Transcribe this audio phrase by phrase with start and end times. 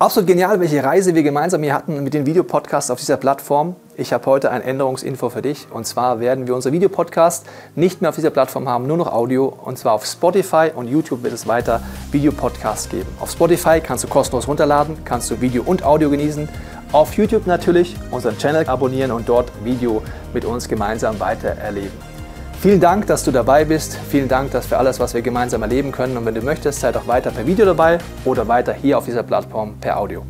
[0.00, 3.76] Absolut genial, welche Reise wir gemeinsam hier hatten mit den Videopodcasts auf dieser Plattform.
[3.98, 5.66] Ich habe heute ein Änderungsinfo für dich.
[5.70, 9.44] Und zwar werden wir unsere Videopodcast nicht mehr auf dieser Plattform haben, nur noch Audio.
[9.62, 11.82] Und zwar auf Spotify und YouTube wird es weiter
[12.12, 13.10] Videopodcasts geben.
[13.20, 16.48] Auf Spotify kannst du kostenlos runterladen, kannst du Video und Audio genießen.
[16.92, 22.09] Auf YouTube natürlich unseren Channel abonnieren und dort Video mit uns gemeinsam weiter erleben.
[22.60, 23.96] Vielen Dank, dass du dabei bist.
[24.10, 26.18] Vielen Dank dass für alles, was wir gemeinsam erleben können.
[26.18, 29.22] Und wenn du möchtest, sei doch weiter per Video dabei oder weiter hier auf dieser
[29.22, 30.22] Plattform per Audio.